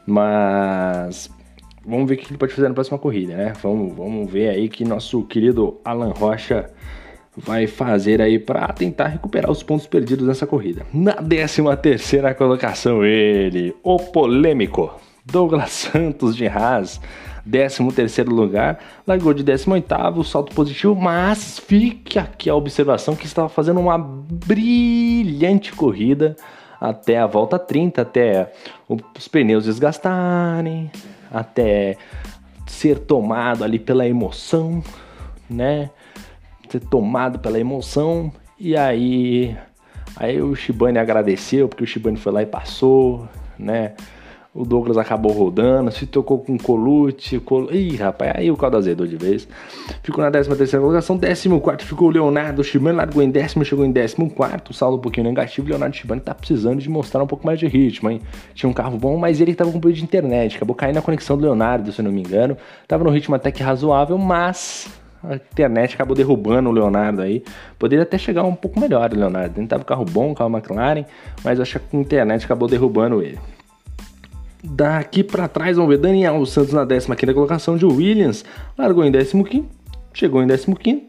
Mas 0.08 1.30
vamos 1.86 2.10
ver 2.10 2.16
o 2.16 2.18
que 2.18 2.32
ele 2.32 2.38
pode 2.40 2.52
fazer 2.52 2.68
na 2.68 2.74
próxima 2.74 2.98
corrida, 2.98 3.38
né? 3.38 3.54
Vamos, 3.62 3.96
vamos 3.96 4.32
ver 4.32 4.50
aí 4.50 4.68
que 4.68 4.84
nosso 4.84 5.22
querido 5.24 5.80
Alan 5.86 6.14
Rocha 6.18 6.68
vai 7.39 7.67
fazer 7.67 8.22
aí 8.22 8.38
para 8.38 8.67
tentar 8.69 9.08
recuperar 9.08 9.50
os 9.50 9.63
pontos 9.63 9.88
perdidos 9.88 10.27
nessa 10.27 10.46
corrida. 10.46 10.86
Na 10.93 11.13
13 11.13 11.63
terceira 11.81 12.34
colocação 12.34 13.03
ele, 13.03 13.75
o 13.81 13.98
polêmico 13.98 14.93
Douglas 15.25 15.72
Santos 15.91 16.36
de 16.36 16.48
Haas, 16.48 17.00
13 17.50 17.91
terceiro 17.93 18.34
lugar, 18.34 18.79
largou 19.08 19.34
de 19.34 19.43
18 19.43 20.24
salto 20.24 20.53
positivo, 20.53 20.96
mas 20.96 21.60
fique 21.60 22.19
aqui 22.19 22.50
a 22.50 22.55
observação 22.55 23.15
que 23.15 23.25
estava 23.25 23.48
fazendo 23.48 23.79
uma 23.79 23.98
brilhante 23.98 25.72
corrida 25.72 26.36
até 26.79 27.17
a 27.17 27.27
volta 27.27 27.58
30, 27.60 28.01
até 28.01 28.51
os 28.88 29.27
pneus 29.27 29.65
desgastarem, 29.65 30.91
até 31.31 31.98
ser 32.65 33.00
tomado 33.00 33.63
ali 33.63 33.79
pela 33.79 34.08
emoção, 34.08 34.81
né? 35.50 35.89
Ser 36.70 36.82
tomado 36.82 37.40
pela 37.40 37.60
emoção 37.60 38.32
e 38.60 38.76
aí 38.76 39.58
aí 40.16 40.42
o 40.42 40.56
Shibane 40.56 41.00
agradeceu 41.00 41.68
porque 41.68 41.84
o 41.84 41.88
Shibane 41.88 42.18
foi 42.18 42.32
lá 42.32 42.44
e 42.44 42.46
passou, 42.46 43.28
né? 43.58 43.94
O 44.54 44.66
Douglas 44.66 44.98
acabou 44.98 45.32
rodando, 45.32 45.92
se 45.92 46.08
tocou 46.08 46.40
com 46.40 46.56
o 46.56 46.62
Colute. 46.62 47.40
Col... 47.40 47.72
Ih, 47.72 47.96
rapaz, 47.96 48.34
aí 48.36 48.50
o 48.50 48.58
caldo 48.58 48.78
azedou 48.78 49.06
de 49.06 49.16
vez. 49.16 49.48
Ficou 50.02 50.24
na 50.24 50.32
13 50.32 50.50
terceira 50.56 50.84
colocação. 50.84 51.20
14 51.20 51.48
ficou 51.86 52.08
o 52.08 52.12
Leonardo 52.12 52.64
Shibane, 52.64 52.98
largou 52.98 53.22
em 53.22 53.30
décimo, 53.30 53.64
chegou 53.64 53.86
em 53.86 53.94
14 53.94 54.16
saldo 54.74 54.98
um 54.98 55.00
pouquinho 55.00 55.28
negativo. 55.28 55.70
Leonardo 55.70 55.96
Shibane 55.96 56.20
tá 56.20 56.34
precisando 56.34 56.80
de 56.80 56.90
mostrar 56.90 57.24
um 57.24 57.28
pouco 57.28 57.46
mais 57.46 57.60
de 57.60 57.68
ritmo, 57.68 58.10
hein? 58.10 58.22
Tinha 58.56 58.68
um 58.70 58.74
carro 58.74 58.98
bom, 58.98 59.18
mas 59.18 59.40
ele 59.40 59.54
tava 59.54 59.72
com 59.72 59.80
problema 59.80 59.98
de 59.98 60.04
internet. 60.04 60.58
Acabou 60.58 60.76
caindo 60.76 60.96
na 60.96 61.02
conexão 61.04 61.38
do 61.38 61.44
Leonardo, 61.44 61.92
se 61.92 62.02
eu 62.02 62.06
não 62.06 62.12
me 62.12 62.20
engano. 62.20 62.58
Tava 62.88 63.04
no 63.04 63.12
ritmo 63.12 63.36
até 63.36 63.52
que 63.52 63.62
razoável, 63.62 64.18
mas 64.18 64.99
a 65.24 65.36
internet 65.36 65.96
acabou 65.96 66.16
derrubando 66.16 66.70
o 66.70 66.72
Leonardo 66.72 67.22
aí. 67.22 67.44
Poderia 67.78 68.04
até 68.04 68.18
chegar 68.18 68.44
um 68.44 68.56
pouco 68.56 68.80
melhor 68.80 69.12
o 69.12 69.16
Leonardo. 69.16 69.60
Ele 69.60 69.68
tava 69.68 69.84
com 69.84 69.90
carro 69.90 70.06
bom, 70.06 70.34
carro 70.34 70.50
McLaren, 70.50 71.06
mas 71.44 71.60
acho 71.60 71.80
que 71.80 71.98
a 71.98 72.00
internet 72.00 72.46
acabou 72.46 72.68
derrubando 72.68 73.22
ele. 73.22 73.40
Daqui 74.64 75.24
para 75.24 75.48
trás, 75.48 75.78
vamos 75.78 75.90
ver 75.90 75.98
Daniel 75.98 76.46
Santos 76.46 76.74
na 76.74 76.86
15 76.86 77.34
colocação 77.34 77.78
de 77.78 77.86
Williams, 77.86 78.44
largou 78.78 79.06
em 79.06 79.12
15, 79.12 79.66
chegou 80.14 80.44
em 80.44 80.48
15, 80.48 81.08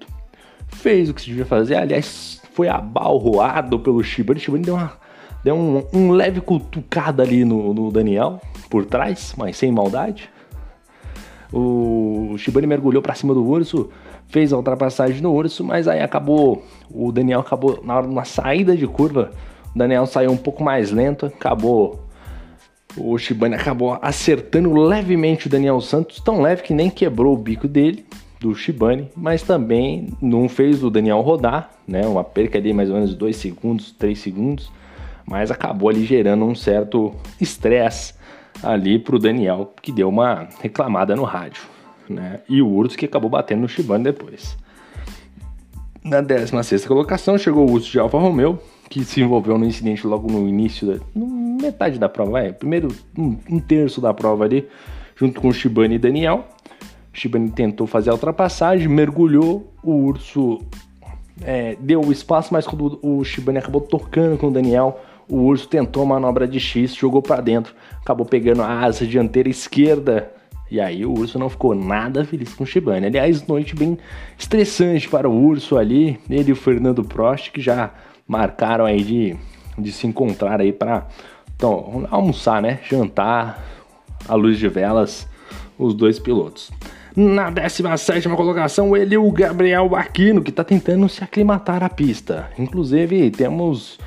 fez 0.68 1.10
o 1.10 1.14
que 1.14 1.20
se 1.20 1.28
devia 1.28 1.44
fazer. 1.44 1.74
Aliás, 1.74 2.40
foi 2.52 2.68
abalroado 2.68 3.78
pelo 3.80 4.02
Shibane. 4.04 4.38
Shibane 4.38 4.64
deu, 4.64 4.74
uma, 4.74 4.92
deu 5.42 5.56
um, 5.56 5.84
um 5.92 6.10
leve 6.12 6.40
cutucada 6.40 7.22
ali 7.22 7.44
no, 7.44 7.74
no, 7.74 7.90
Daniel 7.90 8.40
por 8.68 8.84
trás, 8.86 9.34
mas 9.36 9.56
sem 9.56 9.72
maldade. 9.72 10.30
O 11.52 12.36
Shibane 12.38 12.66
mergulhou 12.66 13.02
para 13.02 13.14
cima 13.14 13.34
do 13.34 13.44
urso, 13.44 13.90
fez 14.28 14.52
a 14.52 14.56
ultrapassagem 14.56 15.20
no 15.20 15.32
urso, 15.32 15.64
mas 15.64 15.88
aí 15.88 16.00
acabou. 16.00 16.64
O 16.90 17.10
Daniel 17.10 17.40
acabou 17.40 17.80
na 17.84 17.96
hora 17.96 18.06
de 18.06 18.12
uma 18.12 18.24
saída 18.24 18.76
de 18.76 18.86
curva. 18.86 19.32
O 19.74 19.78
Daniel 19.78 20.06
saiu 20.06 20.30
um 20.30 20.36
pouco 20.36 20.62
mais 20.62 20.90
lento, 20.90 21.26
acabou 21.26 22.00
o 22.96 23.16
Shibane 23.16 23.54
acabou 23.54 23.96
acertando 24.02 24.72
levemente 24.74 25.46
o 25.46 25.50
Daniel 25.50 25.80
Santos, 25.80 26.20
tão 26.20 26.40
leve 26.40 26.62
que 26.62 26.74
nem 26.74 26.90
quebrou 26.90 27.34
o 27.34 27.38
bico 27.38 27.68
dele, 27.68 28.04
do 28.40 28.54
Shibane, 28.54 29.08
mas 29.14 29.42
também 29.42 30.08
não 30.20 30.48
fez 30.48 30.82
o 30.82 30.90
Daniel 30.90 31.20
rodar, 31.20 31.70
né? 31.86 32.06
Uma 32.06 32.24
perca 32.24 32.60
de 32.60 32.72
mais 32.72 32.88
ou 32.88 32.96
menos 32.96 33.14
2 33.14 33.36
segundos, 33.36 33.92
3 33.92 34.18
segundos, 34.18 34.72
mas 35.26 35.50
acabou 35.50 35.90
ali 35.90 36.04
gerando 36.04 36.44
um 36.44 36.54
certo 36.54 37.14
estresse 37.40 38.14
ali 38.62 38.98
pro 38.98 39.18
Daniel, 39.18 39.72
que 39.80 39.92
deu 39.92 40.08
uma 40.08 40.48
reclamada 40.60 41.16
no 41.16 41.24
rádio, 41.24 41.62
né? 42.08 42.40
E 42.48 42.60
o 42.60 42.68
Urso 42.68 42.96
que 42.96 43.06
acabou 43.06 43.30
batendo 43.30 43.60
no 43.60 43.68
Shibane 43.68 44.04
depois. 44.04 44.56
Na 46.02 46.20
16 46.20 46.86
colocação 46.86 47.36
chegou 47.36 47.68
o 47.68 47.72
Urso 47.72 47.90
de 47.90 47.98
Alfa 47.98 48.18
Romeo, 48.18 48.58
que 48.88 49.04
se 49.04 49.20
envolveu 49.20 49.58
no 49.58 49.64
incidente 49.64 50.06
logo 50.06 50.30
no 50.30 50.48
início, 50.48 50.86
da, 50.86 51.04
metade 51.14 51.98
da 51.98 52.08
prova, 52.08 52.40
é, 52.40 52.52
primeiro 52.52 52.88
um, 53.16 53.36
um, 53.50 53.60
terço 53.60 54.00
da 54.00 54.12
prova 54.14 54.44
ali, 54.44 54.66
junto 55.14 55.40
com 55.40 55.48
o 55.48 55.52
Shibane 55.52 55.96
e 55.96 55.98
Daniel. 55.98 56.48
O 57.12 57.18
Shibane 57.18 57.50
tentou 57.50 57.86
fazer 57.86 58.10
a 58.10 58.14
ultrapassagem, 58.14 58.88
mergulhou, 58.88 59.72
o 59.82 59.92
urso 59.92 60.60
é, 61.42 61.76
deu 61.80 62.00
o 62.00 62.10
espaço, 62.10 62.52
mas 62.52 62.66
quando 62.66 62.98
o 63.02 63.22
Shibane 63.24 63.58
acabou 63.58 63.80
tocando 63.80 64.38
com 64.38 64.48
o 64.48 64.50
Daniel, 64.50 65.00
o 65.30 65.36
urso 65.36 65.68
tentou 65.68 66.02
a 66.02 66.06
manobra 66.06 66.46
de 66.46 66.58
X, 66.58 66.94
jogou 66.94 67.22
para 67.22 67.40
dentro, 67.40 67.74
acabou 68.02 68.26
pegando 68.26 68.62
a 68.62 68.80
asa 68.80 69.06
dianteira 69.06 69.48
esquerda. 69.48 70.32
E 70.70 70.80
aí 70.80 71.04
o 71.04 71.12
urso 71.12 71.38
não 71.38 71.48
ficou 71.48 71.74
nada 71.74 72.24
feliz 72.24 72.52
com 72.54 72.64
o 72.64 72.66
Shibane. 72.66 73.06
Aliás, 73.06 73.46
noite 73.46 73.74
bem 73.74 73.98
estressante 74.38 75.08
para 75.08 75.28
o 75.28 75.32
urso 75.32 75.76
ali, 75.76 76.18
ele 76.28 76.50
e 76.50 76.52
o 76.52 76.56
Fernando 76.56 77.02
Prost, 77.02 77.50
que 77.50 77.60
já 77.60 77.90
marcaram 78.26 78.84
aí 78.84 79.02
de, 79.02 79.36
de 79.78 79.90
se 79.90 80.06
encontrar 80.06 80.60
aí 80.60 80.72
para 80.72 81.06
então, 81.56 82.06
almoçar, 82.10 82.62
né? 82.62 82.78
Jantar 82.88 83.62
à 84.28 84.34
luz 84.34 84.58
de 84.58 84.68
velas, 84.68 85.28
os 85.78 85.94
dois 85.94 86.18
pilotos. 86.18 86.70
Na 87.14 87.50
17 87.50 88.28
colocação, 88.30 88.96
ele 88.96 89.16
o 89.16 89.30
Gabriel 89.30 89.94
Aquino, 89.96 90.42
que 90.42 90.50
está 90.50 90.62
tentando 90.62 91.08
se 91.08 91.22
aclimatar 91.22 91.82
à 91.82 91.88
pista. 91.88 92.48
Inclusive, 92.58 93.30
temos 93.30 93.98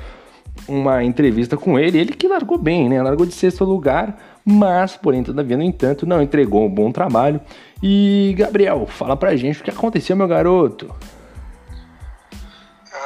uma 0.66 1.02
entrevista 1.04 1.56
com 1.56 1.78
ele, 1.78 1.98
ele 1.98 2.12
que 2.12 2.28
largou 2.28 2.58
bem, 2.58 2.88
né? 2.88 3.02
Largou 3.02 3.26
de 3.26 3.32
sexto 3.32 3.64
lugar, 3.64 4.16
mas, 4.44 4.96
porém, 4.96 5.22
todavia, 5.22 5.56
no 5.56 5.62
entanto, 5.62 6.06
não 6.06 6.22
entregou 6.22 6.66
um 6.66 6.70
bom 6.70 6.90
trabalho. 6.92 7.40
E, 7.82 8.34
Gabriel, 8.36 8.86
fala 8.86 9.16
pra 9.16 9.36
gente 9.36 9.60
o 9.60 9.64
que 9.64 9.70
aconteceu, 9.70 10.16
meu 10.16 10.28
garoto. 10.28 10.94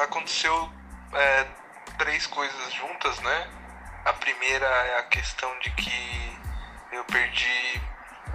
aconteceu 0.05 0.71
é, 1.15 1.47
três 1.99 2.27
coisas 2.27 2.73
juntas, 2.73 3.19
né? 3.21 3.47
A 4.05 4.13
primeira 4.15 4.67
é 4.67 4.99
a 4.99 5.03
questão 5.05 5.51
de 5.61 5.71
que 5.73 6.39
eu 6.93 7.05
perdi 7.05 7.81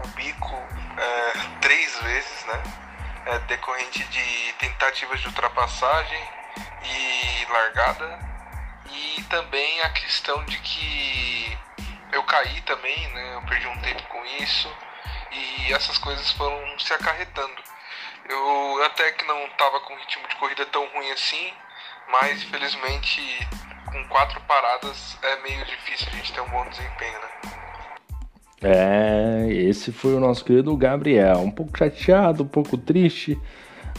o 0.03 0.07
bico 0.09 0.55
é, 0.97 1.59
três 1.61 1.97
vezes, 2.01 2.45
né? 2.45 2.63
É, 3.25 3.39
decorrente 3.39 4.03
de 4.05 4.53
tentativas 4.59 5.19
de 5.21 5.27
ultrapassagem 5.27 6.19
e 6.83 7.51
largada. 7.51 8.32
Também 9.33 9.81
a 9.81 9.89
questão 9.89 10.45
de 10.45 10.59
que 10.59 11.57
eu 12.11 12.21
caí 12.21 12.61
também, 12.67 13.07
né? 13.13 13.33
Eu 13.33 13.41
perdi 13.47 13.65
um 13.65 13.81
tempo 13.81 14.03
com 14.03 14.23
isso. 14.43 14.69
E 15.31 15.73
essas 15.73 15.97
coisas 15.97 16.31
foram 16.33 16.55
se 16.77 16.93
acarretando. 16.93 17.55
Eu 18.29 18.83
até 18.85 19.11
que 19.13 19.25
não 19.25 19.43
estava 19.47 19.79
com 19.79 19.95
ritmo 19.95 20.27
de 20.27 20.35
corrida 20.35 20.67
tão 20.67 20.85
ruim 20.85 21.09
assim, 21.09 21.51
mas 22.11 22.43
infelizmente 22.43 23.21
com 23.91 24.07
quatro 24.07 24.39
paradas 24.41 25.17
é 25.23 25.41
meio 25.41 25.65
difícil 25.65 26.09
a 26.11 26.15
gente 26.15 26.31
ter 26.31 26.41
um 26.41 26.49
bom 26.49 26.69
desempenho, 26.69 27.19
né? 27.19 27.29
É, 28.61 29.51
esse 29.51 29.91
foi 29.91 30.13
o 30.13 30.19
nosso 30.19 30.45
querido 30.45 30.77
Gabriel. 30.77 31.39
Um 31.39 31.49
pouco 31.49 31.75
chateado, 31.75 32.43
um 32.43 32.47
pouco 32.47 32.77
triste, 32.77 33.41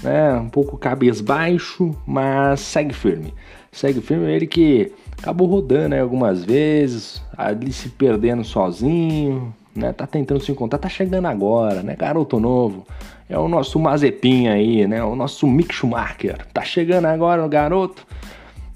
né? 0.02 0.34
Um 0.34 0.48
pouco 0.48 0.76
cabisbaixo, 0.76 1.96
mas 2.06 2.60
segue 2.60 2.94
firme. 2.94 3.34
Segue 3.72 4.00
firme 4.00 4.30
ele 4.30 4.46
que 4.46 4.92
acabou 5.18 5.48
rodando 5.48 5.90
né, 5.90 6.00
algumas 6.00 6.44
vezes, 6.44 7.22
ali 7.36 7.72
se 7.72 7.88
perdendo 7.88 8.44
sozinho, 8.44 9.54
né? 9.74 9.92
Tá 9.92 10.06
tentando 10.06 10.40
se 10.40 10.52
encontrar, 10.52 10.78
tá 10.78 10.88
chegando 10.88 11.26
agora, 11.26 11.82
né? 11.82 11.96
Garoto 11.96 12.38
novo. 12.38 12.86
É 13.28 13.38
o 13.38 13.48
nosso 13.48 13.78
Mazepin 13.80 14.48
aí, 14.48 14.86
né? 14.86 15.02
O 15.02 15.16
nosso 15.16 15.46
Mick 15.46 15.74
Schumacher. 15.74 16.46
Tá 16.52 16.62
chegando 16.62 17.06
agora 17.06 17.44
o 17.44 17.48
garoto. 17.48 18.06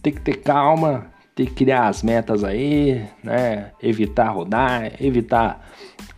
Tem 0.02 0.12
que 0.12 0.20
ter 0.20 0.36
calma, 0.36 1.06
tem 1.34 1.46
que 1.46 1.54
criar 1.54 1.86
as 1.86 2.02
metas 2.02 2.42
aí, 2.42 3.04
né? 3.22 3.70
Evitar 3.80 4.30
rodar, 4.30 4.92
evitar 5.00 5.64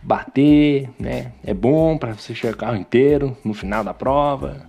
bater, 0.01 0.89
né? 0.99 1.33
É 1.43 1.53
bom 1.53 1.97
para 1.97 2.13
você 2.13 2.33
chegar 2.33 2.55
o 2.55 2.57
carro 2.57 2.77
inteiro 2.77 3.37
no 3.43 3.53
final 3.53 3.83
da 3.83 3.93
prova, 3.93 4.67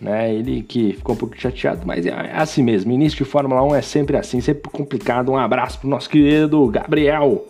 né? 0.00 0.34
Ele 0.34 0.62
que 0.62 0.92
ficou 0.94 1.14
um 1.14 1.18
pouco 1.18 1.38
chateado, 1.38 1.82
mas 1.84 2.06
é, 2.06 2.10
é 2.10 2.32
assim 2.36 2.62
mesmo. 2.62 2.92
Início 2.92 3.24
de 3.24 3.24
Fórmula 3.24 3.62
1 3.62 3.74
é 3.74 3.82
sempre 3.82 4.16
assim, 4.16 4.40
sempre 4.40 4.70
complicado. 4.70 5.32
Um 5.32 5.36
abraço 5.36 5.80
pro 5.80 5.88
nosso 5.88 6.08
querido 6.08 6.66
Gabriel, 6.68 7.46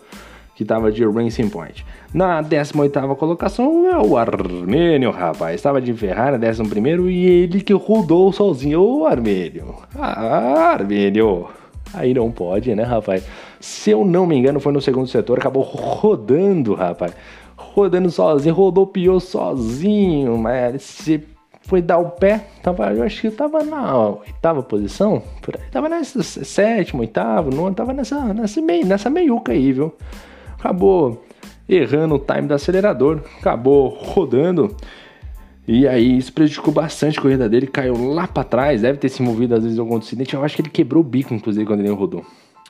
que 0.55 0.65
tava 0.65 0.91
de 0.91 1.05
Racing 1.05 1.49
Point. 1.49 1.85
Na 2.13 2.41
18ª 2.41 3.15
colocação 3.15 3.85
é 3.87 3.97
o 3.97 4.17
Armênio, 4.17 5.11
rapaz. 5.11 5.55
Estava 5.55 5.81
de 5.81 5.93
Ferrari 5.93 6.37
na 6.37 6.47
11 6.47 7.09
e 7.09 7.25
ele 7.25 7.61
que 7.61 7.73
rodou 7.73 8.31
sozinho. 8.31 8.81
Ô, 8.81 9.05
Armênio. 9.05 9.75
Ah, 9.95 10.71
Armênio. 10.71 11.47
Aí 11.93 12.13
não 12.13 12.31
pode, 12.31 12.73
né, 12.75 12.83
rapaz? 12.83 13.25
Se 13.59 13.91
eu 13.91 14.05
não 14.05 14.25
me 14.25 14.35
engano, 14.35 14.59
foi 14.59 14.71
no 14.71 14.81
segundo 14.81 15.07
setor, 15.07 15.39
acabou 15.39 15.63
rodando, 15.63 16.73
rapaz. 16.73 17.13
Rodando 17.55 18.09
sozinho, 18.09 18.53
rodou 18.53 18.87
pior 18.87 19.19
sozinho, 19.19 20.37
mas 20.37 20.81
se 20.81 21.23
foi 21.67 21.81
dar 21.81 21.97
o 21.97 22.11
pé, 22.11 22.45
tava, 22.63 22.93
eu 22.93 23.03
acho 23.03 23.19
que 23.19 23.29
tava 23.29 23.61
na 23.61 24.07
oitava 24.07 24.63
posição, 24.63 25.21
por 25.41 25.57
aí, 25.57 25.63
tava 25.69 25.89
nessa 25.89 26.23
sétima, 26.23 27.01
oitavo, 27.01 27.53
não 27.53 27.73
tava 27.73 27.91
nessa, 27.91 28.33
nessa, 28.33 28.61
meio, 28.61 28.85
nessa 28.85 29.09
meiuca 29.09 29.51
aí, 29.51 29.73
viu? 29.73 29.93
Acabou 30.57 31.25
errando 31.67 32.15
o 32.15 32.19
time 32.19 32.47
do 32.47 32.53
acelerador, 32.53 33.21
acabou 33.39 33.89
rodando. 33.89 34.73
E 35.67 35.85
aí 35.85 36.17
isso 36.17 36.31
prejudicou 36.31 36.73
bastante 36.73 37.19
a 37.19 37.21
corrida 37.21 37.49
dele, 37.49 37.67
caiu 37.67 38.13
lá 38.13 38.25
para 38.25 38.45
trás, 38.45 38.81
deve 38.81 38.97
ter 38.97 39.09
se 39.09 39.21
movido 39.21 39.53
às 39.53 39.63
vezes 39.63 39.77
em 39.77 39.81
algum 39.81 39.97
acidente. 39.97 40.33
Eu 40.33 40.45
acho 40.45 40.55
que 40.55 40.61
ele 40.61 40.69
quebrou 40.69 41.03
o 41.03 41.05
bico, 41.05 41.33
inclusive, 41.33 41.65
quando 41.65 41.81
ele 41.81 41.89
rodou. 41.89 42.25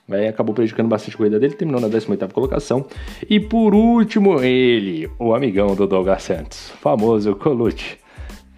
Aí 0.10 0.28
acabou 0.28 0.56
prejudicando 0.56 0.88
bastante 0.88 1.14
a 1.14 1.18
corrida 1.18 1.40
dele, 1.40 1.54
terminou 1.54 1.80
na 1.80 1.88
18 1.88 2.34
colocação. 2.34 2.84
E 3.30 3.40
por 3.40 3.76
último, 3.76 4.42
ele, 4.42 5.08
o 5.20 5.36
amigão 5.36 5.76
do 5.76 5.86
Douglas 5.86 6.24
Santos, 6.24 6.72
famoso 6.82 7.36
Colucci. 7.36 8.07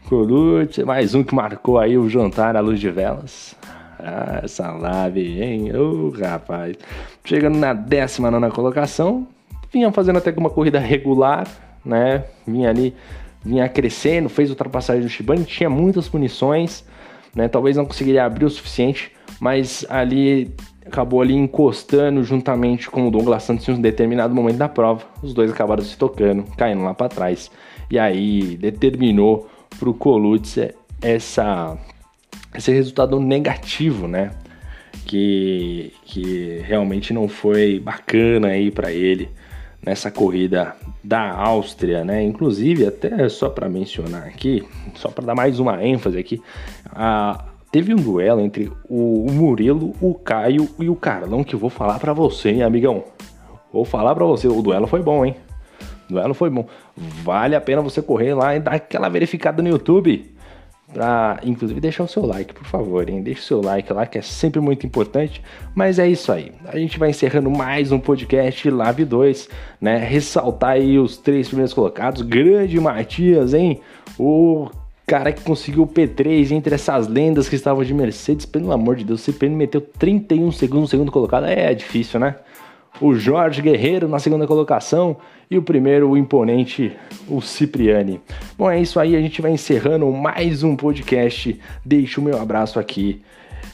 Colucci, 0.10 0.84
mais 0.84 1.14
um 1.14 1.24
que 1.24 1.36
marcou 1.36 1.78
aí 1.78 1.96
o 1.96 2.10
jantar 2.10 2.56
à 2.56 2.60
luz 2.60 2.80
de 2.80 2.90
velas. 2.90 3.56
Ah, 4.00 4.40
essa 4.44 4.72
live, 4.72 5.40
hein? 5.40 5.72
Ô, 5.78 6.08
oh, 6.08 6.20
rapaz. 6.20 6.76
Chegando 7.24 7.60
na 7.60 7.74
19 7.74 8.50
colocação, 8.50 9.28
vinha 9.72 9.92
fazendo 9.92 10.18
até 10.18 10.34
uma 10.36 10.50
corrida 10.50 10.80
regular, 10.80 11.48
né? 11.86 12.24
Vinha 12.48 12.72
ali, 12.72 12.96
vinha 13.46 13.70
crescendo, 13.70 14.30
fez 14.30 14.50
ultrapassagem 14.50 15.04
do 15.04 15.10
Shibane, 15.10 15.46
tinha 15.46 15.70
muitas 15.70 16.10
punições, 16.10 16.84
né? 17.36 17.48
Talvez 17.48 17.78
não 17.78 17.86
conseguiria 17.86 18.26
abrir 18.26 18.46
o 18.46 18.50
suficiente, 18.50 19.12
mas 19.40 19.86
ali 19.90 20.52
acabou 20.84 21.22
ali 21.22 21.36
encostando 21.36 22.24
juntamente 22.24 22.90
com 22.90 23.08
o 23.08 23.12
Douglas 23.12 23.44
Santos 23.44 23.70
em 23.70 23.74
um 23.74 23.80
determinado 23.80 24.34
momento 24.34 24.58
da 24.58 24.68
prova. 24.68 25.04
Os 25.22 25.36
dois 25.36 25.52
acabaram 25.52 25.84
se 25.84 25.96
tocando, 25.96 26.46
caindo 26.58 26.82
lá 26.82 26.96
para 26.96 27.10
trás. 27.10 27.52
E 27.92 28.00
aí 28.00 28.58
determinou 28.58 29.48
para 29.78 29.90
o 29.90 29.94
Colucci 29.94 30.74
essa, 31.02 31.78
esse 32.56 32.72
resultado 32.72 33.20
negativo, 33.20 34.08
né? 34.08 34.32
Que, 35.06 35.94
que 36.06 36.62
realmente 36.66 37.14
não 37.14 37.28
foi 37.28 37.80
bacana 37.80 38.50
aí 38.50 38.70
para 38.70 38.92
ele 38.92 39.30
nessa 39.84 40.12
corrida 40.12 40.76
da 41.04 41.32
Áustria, 41.32 42.04
né? 42.04 42.22
Inclusive, 42.24 42.86
até 42.86 43.28
só 43.30 43.50
para 43.50 43.70
mencionar 43.70 44.24
aqui, 44.24 44.64
só 44.96 45.10
para 45.10 45.26
dar 45.26 45.36
mais 45.36 45.60
uma 45.60 45.84
ênfase 45.84 46.18
aqui, 46.18 46.42
a, 46.92 47.46
teve 47.72 47.94
um 47.94 47.98
duelo 47.98 48.42
entre 48.42 48.72
o 48.90 49.26
Murilo, 49.32 49.96
o 50.02 50.14
Caio 50.14 50.70
e 50.78 50.90
o 50.90 50.96
Carlão 50.96 51.44
que 51.44 51.56
eu 51.56 51.60
vou 51.60 51.70
falar 51.70 52.00
para 52.00 52.14
você, 52.14 52.50
hein, 52.50 52.64
amigão. 52.64 53.04
Vou 53.72 53.86
falar 53.86 54.16
para 54.16 54.26
você, 54.26 54.48
o 54.48 54.62
duelo 54.62 54.88
foi 54.88 55.02
bom, 55.02 55.26
hein? 55.26 55.36
Duelo 56.10 56.34
foi 56.34 56.50
bom. 56.50 56.66
Vale 56.98 57.56
a 57.56 57.62
pena 57.62 57.82
você 57.82 58.02
correr 58.02 58.34
lá 58.34 58.56
e 58.56 58.60
dar 58.60 58.74
aquela 58.74 59.10
verificada 59.10 59.62
no 59.62 59.70
YouTube 59.70 60.30
Pra, 60.94 61.40
inclusive, 61.44 61.80
deixar 61.80 62.04
o 62.04 62.08
seu 62.08 62.26
like, 62.26 62.52
por 62.52 62.66
favor, 62.66 63.08
hein? 63.08 63.22
Deixa 63.22 63.42
o 63.42 63.44
seu 63.44 63.62
like 63.62 63.94
lá, 63.94 64.08
que 64.08 64.18
é 64.18 64.24
sempre 64.24 64.60
muito 64.60 64.88
importante. 64.88 65.42
Mas 65.76 66.00
é 66.00 66.08
isso 66.08 66.32
aí. 66.32 66.52
A 66.66 66.80
gente 66.80 66.98
vai 66.98 67.12
encerrando 67.12 67.50
mais 67.52 67.92
um 67.92 68.00
podcast 68.00 68.68
Live 68.68 69.06
2, 69.06 69.50
né? 69.80 69.98
Ressaltar 69.98 70.72
aí 70.72 70.98
os 70.98 71.16
três 71.16 71.48
primeiros 71.48 71.76
colocados. 71.76 72.24
Grande 72.24 72.80
Matias, 72.80 73.54
hein? 73.54 73.82
O 74.18 74.68
cara 75.06 75.32
que 75.32 75.44
conseguiu 75.44 75.84
o 75.84 75.88
P3 75.88 76.52
entre 76.52 76.74
essas 76.74 77.08
lendas 77.08 77.48
que 77.48 77.56
estavam 77.56 77.84
de 77.84 77.94
Mercedes. 77.94 78.48
Pelo 78.48 78.72
amor 78.72 78.96
de 78.96 79.04
Deus, 79.04 79.22
o 79.22 79.24
CPN 79.24 79.56
meteu 79.56 79.82
31 79.82 80.52
segundos 80.52 80.86
no 80.86 80.88
segundo 80.88 81.12
colocado. 81.12 81.46
É 81.46 81.72
difícil, 81.72 82.20
né? 82.20 82.36
O 83.02 83.16
Jorge 83.16 83.62
Guerreiro 83.62 84.08
na 84.08 84.20
segunda 84.20 84.46
colocação 84.46 85.18
e 85.50 85.58
o 85.58 85.62
primeiro, 85.62 86.10
o 86.10 86.18
imponente, 86.18 86.96
o 87.28 87.42
Cipriani. 87.42 88.20
Bom, 88.58 88.70
é 88.70 88.80
isso 88.80 89.00
aí, 89.00 89.16
a 89.16 89.22
gente 89.22 89.42
vai 89.42 89.52
encerrando 89.52 90.06
mais 90.12 90.64
um 90.64 90.76
podcast. 90.76 91.60
Deixo 91.84 92.22
o 92.22 92.24
meu 92.24 92.40
abraço 92.40 92.80
aqui. 92.80 93.22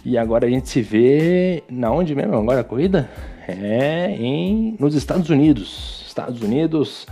E 0.03 0.17
agora 0.17 0.45
a 0.45 0.49
gente 0.49 0.69
se 0.69 0.81
vê 0.81 1.63
na 1.69 1.91
onde 1.91 2.13
mesmo? 2.13 2.35
Agora 2.35 2.61
a 2.61 2.63
corrida? 2.63 3.09
É 3.47 4.15
em 4.17 4.75
nos 4.79 4.93
Estados 4.95 5.29
Unidos. 5.29 6.05
Estados 6.07 6.41
Unidos, 6.41 7.07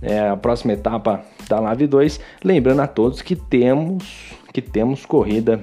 é 0.00 0.28
a 0.28 0.36
próxima 0.36 0.72
etapa 0.72 1.22
da 1.48 1.60
Live 1.60 1.86
2. 1.86 2.20
Lembrando 2.44 2.80
a 2.80 2.86
todos 2.86 3.22
que 3.22 3.36
temos 3.36 4.32
que 4.52 4.60
temos 4.60 5.06
corrida 5.06 5.62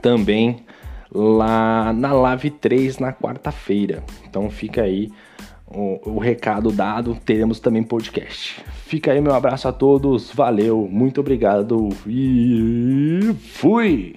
também 0.00 0.64
lá 1.12 1.92
na 1.92 2.12
Live 2.12 2.50
3 2.50 2.98
na 2.98 3.12
quarta-feira. 3.12 4.02
Então 4.28 4.48
fica 4.50 4.82
aí 4.82 5.10
o, 5.66 6.16
o, 6.16 6.18
recado 6.18 6.70
dado, 6.70 7.16
teremos 7.24 7.60
também 7.60 7.82
podcast. 7.82 8.62
Fica 8.86 9.12
aí 9.12 9.20
meu 9.20 9.34
abraço 9.34 9.68
a 9.68 9.72
todos, 9.72 10.30
valeu, 10.32 10.88
muito 10.90 11.20
obrigado 11.20 11.88
e 12.06 13.34
fui! 13.52 14.16